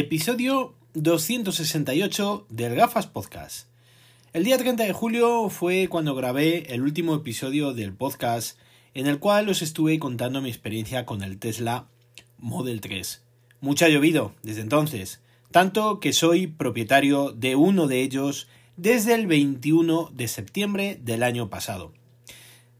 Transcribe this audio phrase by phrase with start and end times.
[0.00, 3.66] Episodio 268 del Gafas Podcast.
[4.32, 8.56] El día 30 de julio fue cuando grabé el último episodio del podcast
[8.94, 11.88] en el cual os estuve contando mi experiencia con el Tesla
[12.38, 13.24] Model 3.
[13.60, 15.20] Mucho ha llovido desde entonces,
[15.50, 18.46] tanto que soy propietario de uno de ellos
[18.76, 21.92] desde el 21 de septiembre del año pasado.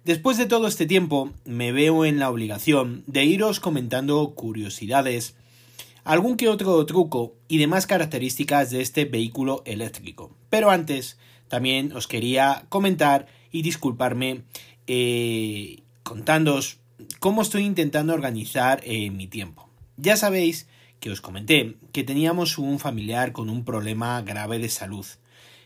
[0.04, 5.34] Después de todo este tiempo, me veo en la obligación de iros comentando curiosidades,
[6.08, 10.34] algún que otro truco y demás características de este vehículo eléctrico.
[10.48, 11.18] Pero antes,
[11.48, 14.44] también os quería comentar y disculparme
[14.86, 16.78] eh, contándoos
[17.20, 19.68] cómo estoy intentando organizar eh, mi tiempo.
[19.98, 20.66] Ya sabéis
[20.98, 25.04] que os comenté que teníamos un familiar con un problema grave de salud,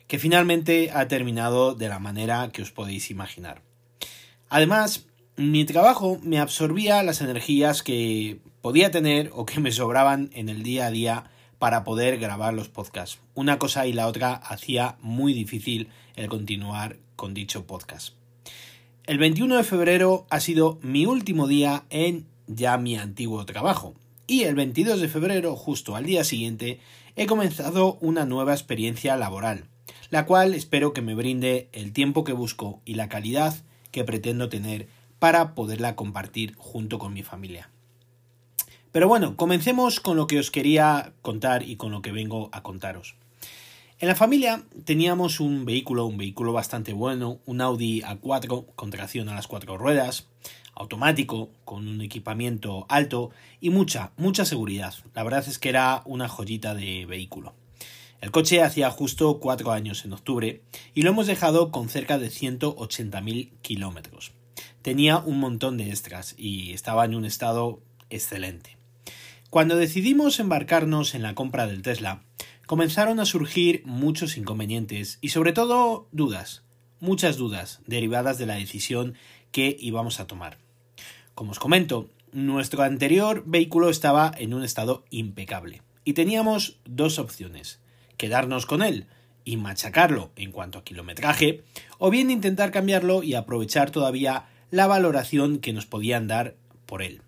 [0.09, 3.63] que finalmente ha terminado de la manera que os podéis imaginar.
[4.49, 10.49] Además, mi trabajo me absorbía las energías que podía tener o que me sobraban en
[10.49, 13.21] el día a día para poder grabar los podcasts.
[13.35, 18.15] Una cosa y la otra hacía muy difícil el continuar con dicho podcast.
[19.07, 23.95] El 21 de febrero ha sido mi último día en ya mi antiguo trabajo.
[24.27, 26.79] Y el 22 de febrero, justo al día siguiente,
[27.17, 29.65] he comenzado una nueva experiencia laboral,
[30.11, 33.55] la cual espero que me brinde el tiempo que busco y la calidad
[33.91, 34.89] que pretendo tener
[35.23, 37.71] para poderla compartir junto con mi familia.
[38.91, 42.65] Pero bueno, comencemos con lo que os quería contar y con lo que vengo a
[42.65, 43.15] contaros.
[44.01, 49.29] En la familia teníamos un vehículo, un vehículo bastante bueno, un Audi A4 con tracción
[49.29, 50.27] a las cuatro ruedas,
[50.75, 54.93] automático, con un equipamiento alto y mucha, mucha seguridad.
[55.15, 57.55] La verdad es que era una joyita de vehículo.
[58.21, 60.63] El coche hacía justo cuatro años en octubre
[60.95, 64.33] y lo hemos dejado con cerca de 180.000 kilómetros.
[64.83, 67.81] Tenía un montón de extras y estaba en un estado
[68.11, 68.77] excelente.
[69.49, 72.23] Cuando decidimos embarcarnos en la compra del Tesla,
[72.67, 76.63] comenzaron a surgir muchos inconvenientes y sobre todo dudas,
[76.99, 79.15] muchas dudas derivadas de la decisión
[79.53, 80.59] que íbamos a tomar.
[81.37, 87.79] Como os comento, nuestro anterior vehículo estaba en un estado impecable y teníamos dos opciones,
[88.17, 89.07] quedarnos con él
[89.45, 91.63] y machacarlo en cuanto a kilometraje,
[91.99, 96.57] o bien intentar cambiarlo y aprovechar todavía la valoración que nos podían dar
[96.87, 97.21] por él.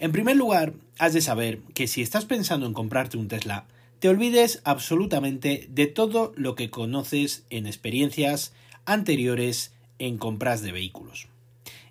[0.00, 3.64] En primer lugar, has de saber que si estás pensando en comprarte un Tesla,
[4.00, 8.52] te olvides absolutamente de todo lo que conoces en experiencias
[8.86, 11.28] anteriores en compras de vehículos.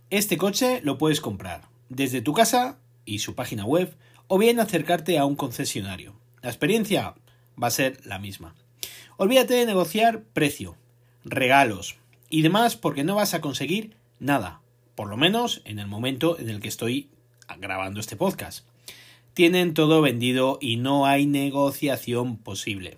[0.09, 3.95] Este coche lo puedes comprar desde tu casa y su página web
[4.27, 6.13] o bien acercarte a un concesionario.
[6.41, 7.16] La experiencia
[7.61, 8.53] va a ser la misma.
[9.16, 10.75] Olvídate de negociar precio,
[11.23, 11.95] regalos
[12.29, 14.61] y demás porque no vas a conseguir nada,
[14.95, 17.09] por lo menos en el momento en el que estoy
[17.59, 18.66] grabando este podcast
[19.38, 22.97] tienen todo vendido y no hay negociación posible.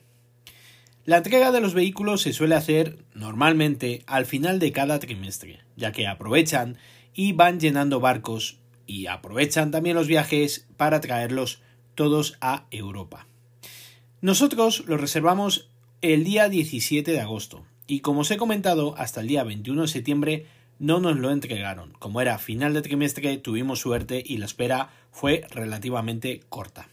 [1.03, 5.91] La entrega de los vehículos se suele hacer normalmente al final de cada trimestre, ya
[5.91, 6.78] que aprovechan
[7.13, 11.62] y van llenando barcos y aprovechan también los viajes para traerlos
[11.94, 13.28] todos a Europa.
[14.22, 15.69] Nosotros los reservamos
[16.02, 19.88] el día 17 de agosto y como os he comentado hasta el día 21 de
[19.90, 20.46] septiembre
[20.79, 21.94] no nos lo entregaron.
[22.00, 26.90] Como era final de trimestre, tuvimos suerte y la espera fue relativamente corta.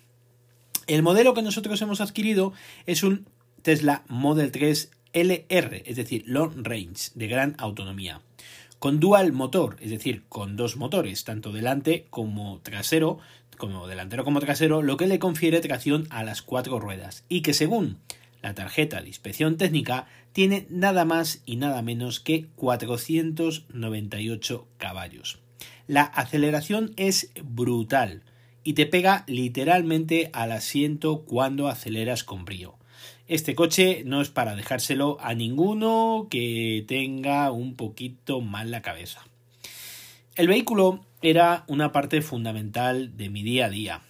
[0.86, 2.52] El modelo que nosotros hemos adquirido
[2.84, 3.26] es un
[3.62, 8.20] Tesla Model 3 LR, es decir, Long Range, de gran autonomía.
[8.78, 13.18] Con dual motor, es decir, con dos motores, tanto delante como trasero,
[13.56, 17.54] como delantero como trasero, lo que le confiere tracción a las cuatro ruedas y que
[17.54, 17.98] según
[18.46, 25.40] la tarjeta de inspección técnica tiene nada más y nada menos que 498 caballos.
[25.88, 28.22] La aceleración es brutal
[28.62, 32.76] y te pega literalmente al asiento cuando aceleras con brío.
[33.26, 39.26] Este coche no es para dejárselo a ninguno que tenga un poquito mal la cabeza.
[40.36, 44.02] El vehículo era una parte fundamental de mi día a día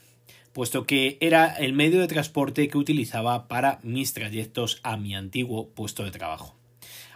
[0.56, 5.68] puesto que era el medio de transporte que utilizaba para mis trayectos a mi antiguo
[5.68, 6.56] puesto de trabajo.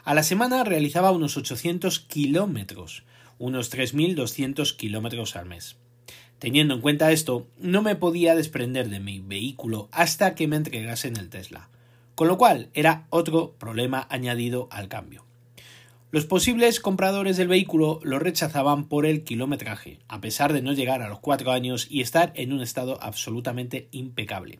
[0.04, 3.02] A la semana realizaba unos 800 kilómetros,
[3.38, 5.76] unos 3.200 kilómetros al mes.
[6.38, 11.16] Teniendo en cuenta esto, no me podía desprender de mi vehículo hasta que me entregasen
[11.16, 11.70] el Tesla,
[12.16, 15.29] con lo cual era otro problema añadido al cambio.
[16.12, 21.02] Los posibles compradores del vehículo lo rechazaban por el kilometraje, a pesar de no llegar
[21.02, 24.58] a los cuatro años y estar en un estado absolutamente impecable.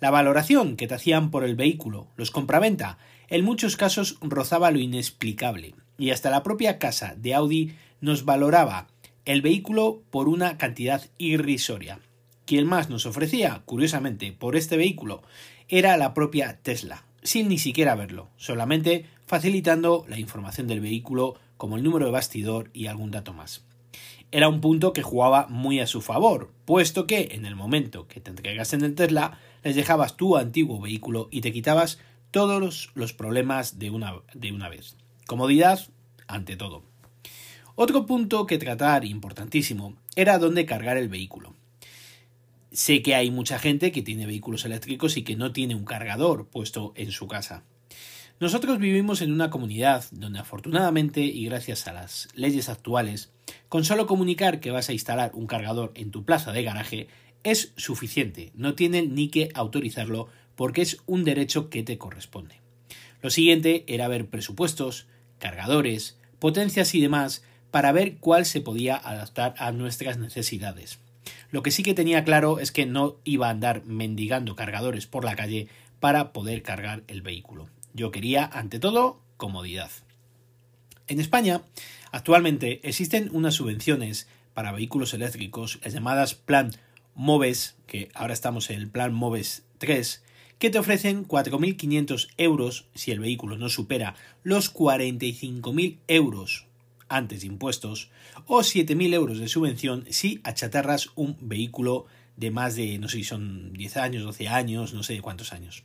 [0.00, 4.78] La valoración que te hacían por el vehículo, los compraventa, en muchos casos rozaba lo
[4.78, 8.88] inexplicable, y hasta la propia casa de Audi nos valoraba
[9.24, 12.00] el vehículo por una cantidad irrisoria.
[12.44, 15.22] quien más nos ofrecía, curiosamente, por este vehículo,
[15.68, 21.76] era la propia Tesla, sin ni siquiera verlo, solamente facilitando la información del vehículo como
[21.76, 23.64] el número de bastidor y algún dato más.
[24.32, 28.20] Era un punto que jugaba muy a su favor, puesto que en el momento que
[28.20, 31.98] te entregas en el Tesla, les dejabas tu antiguo vehículo y te quitabas
[32.30, 34.96] todos los problemas de una, de una vez.
[35.26, 35.80] Comodidad
[36.26, 36.82] ante todo.
[37.76, 41.54] Otro punto que tratar importantísimo era dónde cargar el vehículo.
[42.72, 46.46] Sé que hay mucha gente que tiene vehículos eléctricos y que no tiene un cargador
[46.48, 47.62] puesto en su casa.
[48.38, 53.32] Nosotros vivimos en una comunidad donde afortunadamente y gracias a las leyes actuales,
[53.70, 57.08] con solo comunicar que vas a instalar un cargador en tu plaza de garaje
[57.44, 62.60] es suficiente, no tienen ni que autorizarlo porque es un derecho que te corresponde.
[63.22, 65.06] Lo siguiente era ver presupuestos,
[65.38, 70.98] cargadores, potencias y demás para ver cuál se podía adaptar a nuestras necesidades.
[71.50, 75.24] Lo que sí que tenía claro es que no iba a andar mendigando cargadores por
[75.24, 75.68] la calle
[76.00, 77.70] para poder cargar el vehículo.
[77.96, 79.90] Yo quería, ante todo, comodidad.
[81.08, 81.62] En España,
[82.12, 86.72] actualmente existen unas subvenciones para vehículos eléctricos, llamadas Plan
[87.14, 90.22] MOVES, que ahora estamos en el Plan MOVES 3,
[90.58, 96.66] que te ofrecen 4.500 euros si el vehículo no supera los 45.000 euros
[97.08, 98.10] antes de impuestos
[98.44, 102.04] o 7.000 euros de subvención si achatarras un vehículo
[102.36, 105.82] de más de, no sé si son 10 años, 12 años, no sé cuántos años.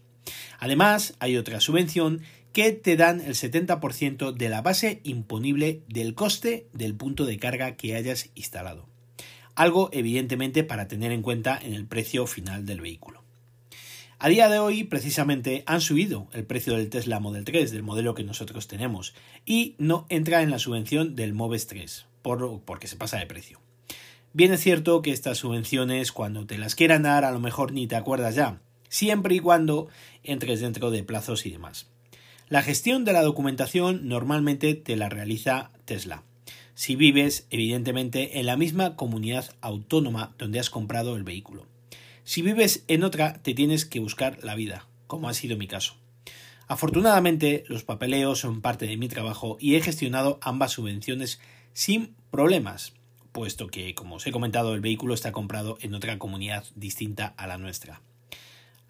[0.61, 2.21] Además, hay otra subvención
[2.53, 7.75] que te dan el 70% de la base imponible del coste del punto de carga
[7.75, 8.87] que hayas instalado.
[9.55, 13.23] Algo evidentemente para tener en cuenta en el precio final del vehículo.
[14.19, 18.13] A día de hoy, precisamente, han subido el precio del Tesla Model 3, del modelo
[18.13, 19.15] que nosotros tenemos,
[19.47, 23.59] y no entra en la subvención del Moves 3, por, porque se pasa de precio.
[24.31, 27.87] Bien es cierto que estas subvenciones, cuando te las quieran dar, a lo mejor ni
[27.87, 28.61] te acuerdas ya,
[28.91, 29.87] siempre y cuando
[30.21, 31.87] entres dentro de plazos y demás.
[32.49, 36.23] La gestión de la documentación normalmente te la realiza Tesla.
[36.75, 41.65] Si vives, evidentemente, en la misma comunidad autónoma donde has comprado el vehículo.
[42.25, 45.95] Si vives en otra, te tienes que buscar la vida, como ha sido mi caso.
[46.67, 51.39] Afortunadamente, los papeleos son parte de mi trabajo y he gestionado ambas subvenciones
[51.73, 52.93] sin problemas,
[53.31, 57.47] puesto que, como os he comentado, el vehículo está comprado en otra comunidad distinta a
[57.47, 58.01] la nuestra.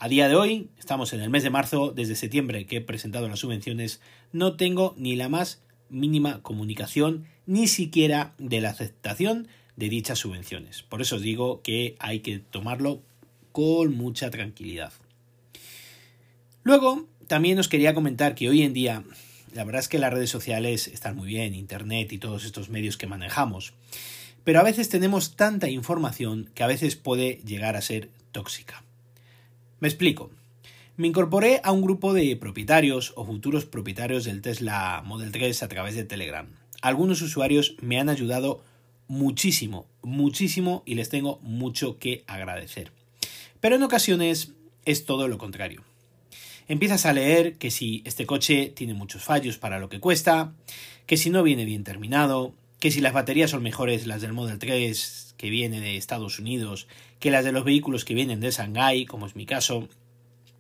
[0.04, 3.30] A día de hoy, estamos en el mes de marzo, desde septiembre que he presentado
[3.30, 4.02] las subvenciones,
[4.32, 10.82] no tengo ni la más mínima comunicación, ni siquiera de la aceptación de dichas subvenciones.
[10.82, 13.04] Por eso os digo que hay que tomarlo
[13.52, 14.92] con mucha tranquilidad.
[16.64, 19.04] Luego, también os quería comentar que hoy en día,
[19.54, 22.98] la verdad es que las redes sociales están muy bien, Internet y todos estos medios
[22.98, 23.74] que manejamos,
[24.46, 28.84] pero a veces tenemos tanta información que a veces puede llegar a ser tóxica.
[29.82, 30.30] Me explico.
[30.96, 35.68] Me incorporé a un grupo de propietarios o futuros propietarios del Tesla Model 3 a
[35.68, 36.48] través de Telegram.
[36.84, 38.64] Algunos usuarios me han ayudado
[39.08, 42.92] muchísimo, muchísimo y les tengo mucho que agradecer.
[43.60, 44.54] Pero en ocasiones
[44.86, 45.84] es todo lo contrario.
[46.68, 50.54] Empiezas a leer que si este coche tiene muchos fallos para lo que cuesta,
[51.08, 54.58] que si no viene bien terminado, que si las baterías son mejores las del Model
[54.58, 56.88] 3 que viene de Estados Unidos
[57.20, 59.88] que las de los vehículos que vienen de Shanghái, como es mi caso,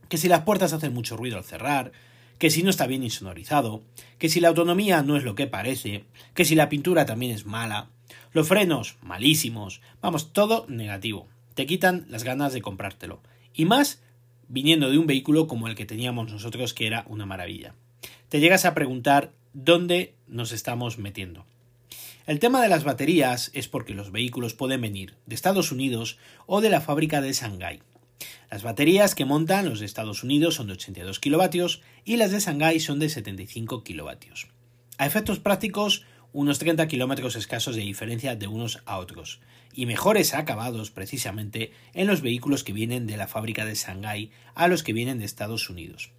[0.07, 1.91] que si las puertas hacen mucho ruido al cerrar,
[2.38, 3.81] que si no está bien insonorizado,
[4.19, 6.05] que si la autonomía no es lo que parece,
[6.36, 7.89] que si la pintura también es mala,
[8.34, 11.27] los frenos malísimos, vamos, todo negativo.
[11.55, 13.19] Te quitan las ganas de comprártelo.
[13.51, 14.03] Y más
[14.48, 17.74] viniendo de un vehículo como el que teníamos nosotros, que era una maravilla.
[18.29, 21.45] Te llegas a preguntar dónde nos estamos metiendo.
[22.27, 26.61] El tema de las baterías es porque los vehículos pueden venir de Estados Unidos o
[26.61, 27.81] de la fábrica de Shanghái.
[28.51, 32.39] Las baterías que montan los de Estados Unidos son de 82 kilovatios y las de
[32.39, 34.49] Shanghái son de 75 kilovatios.
[34.99, 39.41] A efectos prácticos, unos 30 kilómetros escasos de diferencia de unos a otros,
[39.73, 44.67] y mejores acabados precisamente en los vehículos que vienen de la fábrica de Shanghái a
[44.67, 46.11] los que vienen de Estados Unidos.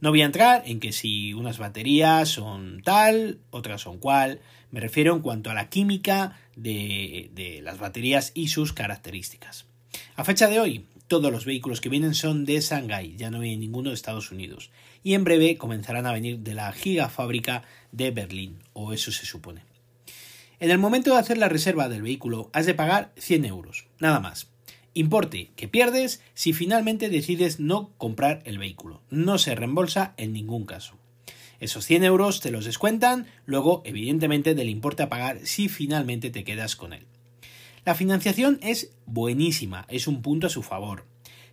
[0.00, 4.40] No voy a entrar en que si unas baterías son tal, otras son cual,
[4.72, 9.66] me refiero en cuanto a la química de, las baterías y sus características.
[10.16, 13.58] A fecha de hoy, todos los vehículos que vienen son de Shanghai, ya no viene
[13.58, 14.70] ninguno de Estados Unidos.
[15.04, 17.62] Y en breve comenzarán a venir de la gigafábrica
[17.92, 19.62] de Berlín, o eso se supone.
[20.58, 24.20] En el momento de hacer la reserva del vehículo has de pagar 100 euros, nada
[24.20, 24.48] más.
[24.94, 29.02] Importe que pierdes si finalmente decides no comprar el vehículo.
[29.10, 31.01] No se reembolsa en ningún caso.
[31.62, 36.42] Esos 100 euros te los descuentan, luego evidentemente del importe a pagar si finalmente te
[36.42, 37.06] quedas con él.
[37.84, 41.06] La financiación es buenísima, es un punto a su favor.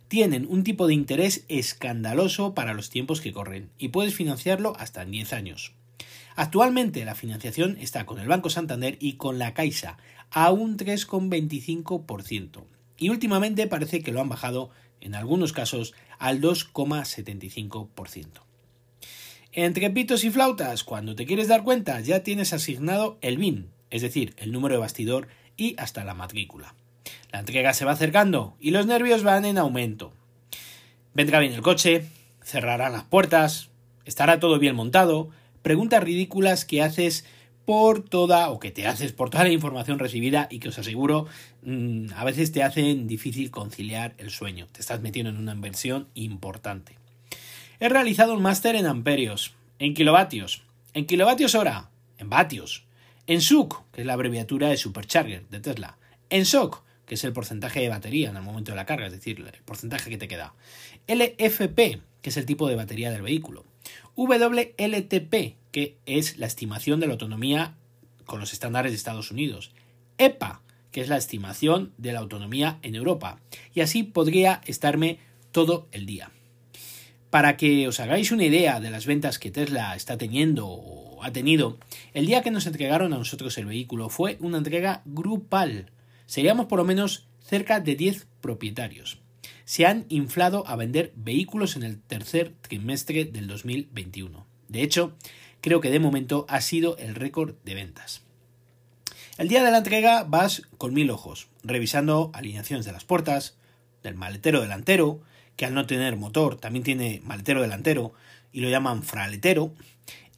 [0.08, 5.02] Tienen un tipo de interés escandaloso para los tiempos que corren y puedes financiarlo hasta
[5.02, 5.74] en 10 años.
[6.34, 9.96] Actualmente la financiación está con el Banco Santander y con la Caixa
[10.32, 12.64] a un 3,25%
[12.98, 18.49] y últimamente parece que lo han bajado en algunos casos al 2,75%.
[19.52, 24.00] Entre pitos y flautas, cuando te quieres dar cuenta, ya tienes asignado el BIN, es
[24.00, 25.26] decir, el número de bastidor
[25.56, 26.76] y hasta la matrícula.
[27.32, 30.12] La entrega se va acercando y los nervios van en aumento.
[31.14, 32.06] Vendrá bien el coche,
[32.44, 33.70] cerrarán las puertas,
[34.04, 35.30] estará todo bien montado,
[35.62, 37.24] preguntas ridículas que haces
[37.64, 41.26] por toda o que te haces por toda la información recibida y que os aseguro
[41.62, 44.68] mm, a veces te hacen difícil conciliar el sueño.
[44.70, 46.99] Te estás metiendo en una inversión importante.
[47.82, 52.84] He realizado un máster en amperios, en kilovatios, en kilovatios hora, en vatios,
[53.26, 55.96] en SUC, que es la abreviatura de Supercharger de Tesla,
[56.28, 59.12] en SOC, que es el porcentaje de batería en el momento de la carga, es
[59.12, 60.52] decir, el porcentaje que te queda,
[61.08, 63.64] LFP, que es el tipo de batería del vehículo,
[64.14, 67.76] WLTP, que es la estimación de la autonomía
[68.26, 69.72] con los estándares de Estados Unidos,
[70.18, 70.60] EPA,
[70.92, 73.40] que es la estimación de la autonomía en Europa,
[73.72, 75.18] y así podría estarme
[75.50, 76.30] todo el día.
[77.30, 81.32] Para que os hagáis una idea de las ventas que Tesla está teniendo o ha
[81.32, 81.78] tenido,
[82.12, 85.92] el día que nos entregaron a nosotros el vehículo fue una entrega grupal.
[86.26, 89.20] Seríamos por lo menos cerca de 10 propietarios.
[89.64, 94.44] Se han inflado a vender vehículos en el tercer trimestre del 2021.
[94.66, 95.16] De hecho,
[95.60, 98.22] creo que de momento ha sido el récord de ventas.
[99.38, 103.56] El día de la entrega vas con mil ojos, revisando alineaciones de las puertas,
[104.02, 105.22] del maletero delantero,
[105.60, 108.14] que al no tener motor también tiene maletero delantero
[108.50, 109.74] y lo llaman fraletero,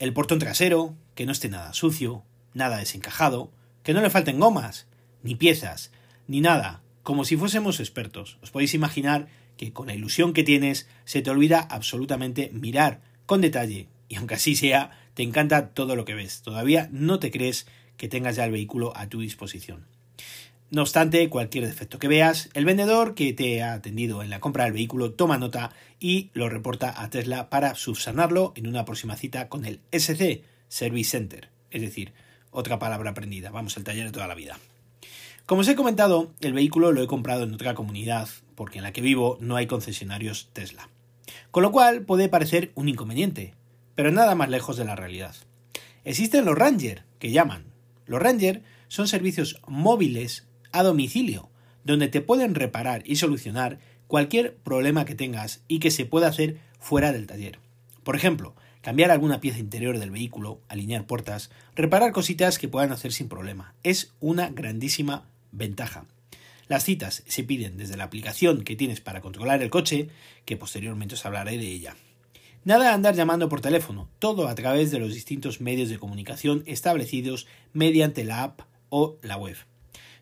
[0.01, 2.25] el portón trasero, que no esté nada sucio,
[2.55, 3.53] nada desencajado,
[3.85, 4.89] que no le falten gomas,
[5.23, 5.93] ni piezas,
[6.27, 8.39] ni nada, como si fuésemos expertos.
[8.43, 13.41] Os podéis imaginar que con la ilusión que tienes se te olvida absolutamente mirar con
[13.43, 16.43] detalle y aunque así sea, te encanta todo lo que ves.
[16.43, 19.87] Todavía no te crees que tengas ya el vehículo a tu disposición.
[20.73, 24.65] No obstante, cualquier defecto que veas, el vendedor que te ha atendido en la compra
[24.65, 29.51] del vehículo toma nota y lo reporta a Tesla para subsanarlo en una próxima cita
[29.51, 32.15] con el SC Service Center, es decir,
[32.51, 34.59] otra palabra aprendida, vamos al taller de toda la vida.
[35.45, 38.93] Como os he comentado, el vehículo lo he comprado en otra comunidad, porque en la
[38.93, 40.89] que vivo no hay concesionarios Tesla.
[41.51, 43.53] Con lo cual puede parecer un inconveniente,
[43.95, 45.35] pero nada más lejos de la realidad.
[46.07, 47.67] Existen los Ranger, que llaman.
[48.07, 51.49] Los Ranger son servicios móviles a domicilio,
[51.85, 56.59] donde te pueden reparar y solucionar cualquier problema que tengas y que se pueda hacer
[56.79, 57.59] fuera del taller.
[58.03, 63.13] Por ejemplo, cambiar alguna pieza interior del vehículo, alinear puertas, reparar cositas que puedan hacer
[63.13, 63.75] sin problema.
[63.83, 66.07] Es una grandísima ventaja.
[66.69, 70.09] Las citas se piden desde la aplicación que tienes para controlar el coche,
[70.45, 71.97] que posteriormente os hablaré de ella.
[72.65, 76.63] Nada de andar llamando por teléfono, todo a través de los distintos medios de comunicación
[76.67, 79.57] establecidos mediante la app o la web.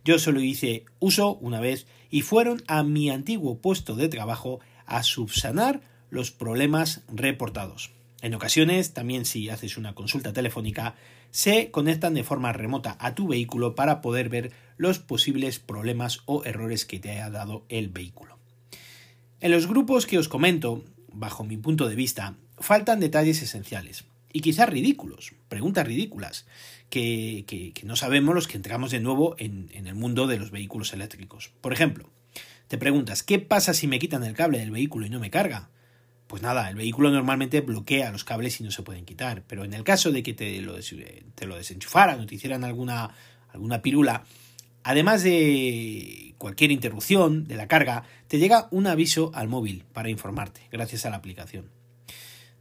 [0.04, 5.02] Yo solo hice uso una vez y fueron a mi antiguo puesto de trabajo a
[5.02, 7.92] subsanar los problemas reportados.
[8.22, 10.94] En ocasiones, también si haces una consulta telefónica,
[11.30, 16.44] se conectan de forma remota a tu vehículo para poder ver los posibles problemas o
[16.44, 18.38] errores que te haya dado el vehículo.
[19.40, 24.40] En los grupos que os comento, bajo mi punto de vista, faltan detalles esenciales y
[24.40, 26.46] quizás ridículos, preguntas ridículas,
[26.88, 30.92] que, no sabemos los que entramos de nuevo en, en el mundo de los vehículos
[30.92, 31.52] eléctricos.
[31.60, 32.10] Por ejemplo,
[32.68, 35.70] te preguntas, ¿qué pasa si me quitan el cable del vehículo y no me carga?
[36.30, 39.74] Pues nada, el vehículo normalmente bloquea los cables y no se pueden quitar, pero en
[39.74, 40.76] el caso de que te lo,
[41.34, 43.12] te lo desenchufaran o te hicieran alguna,
[43.48, 44.22] alguna pirula,
[44.84, 50.60] además de cualquier interrupción de la carga, te llega un aviso al móvil para informarte,
[50.70, 51.68] gracias a la aplicación.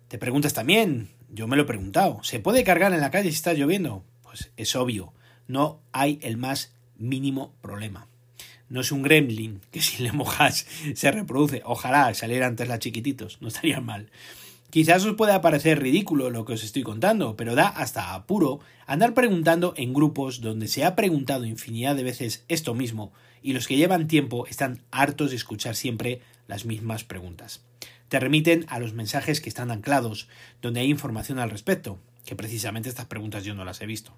[0.07, 3.35] Te preguntas también, yo me lo he preguntado, ¿se puede cargar en la calle si
[3.35, 4.03] está lloviendo?
[4.23, 5.13] Pues es obvio,
[5.47, 8.07] no hay el más mínimo problema.
[8.69, 11.61] No es un gremlin que si le mojas se reproduce.
[11.65, 14.11] Ojalá salieran antes las chiquititos, no estaría mal.
[14.69, 19.15] Quizás os pueda parecer ridículo lo que os estoy contando, pero da hasta apuro andar
[19.15, 23.77] preguntando en grupos donde se ha preguntado infinidad de veces esto mismo y los que
[23.77, 27.63] llevan tiempo están hartos de escuchar siempre las mismas preguntas.
[28.09, 30.27] Te remiten a los mensajes que están anclados,
[30.61, 34.13] donde hay información al respecto, que precisamente estas preguntas yo no las he visto.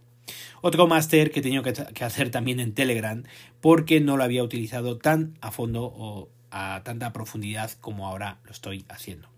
[0.62, 3.24] Otro máster que he tenido que hacer también en Telegram
[3.60, 8.52] porque no lo había utilizado tan a fondo o a tanta profundidad como ahora lo
[8.52, 9.30] estoy haciendo.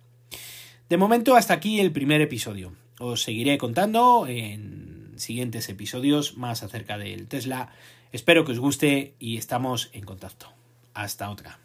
[0.90, 2.74] De momento hasta aquí el primer episodio.
[3.00, 7.70] Os seguiré contando en en siguientes episodios más acerca del Tesla.
[8.12, 10.48] Espero que os guste y estamos en contacto.
[10.94, 11.63] Hasta otra.